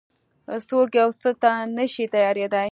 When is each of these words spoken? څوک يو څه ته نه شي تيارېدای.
څوک 0.69 0.89
يو 0.99 1.09
څه 1.21 1.29
ته 1.41 1.51
نه 1.77 1.85
شي 1.93 2.05
تيارېدای. 2.13 2.67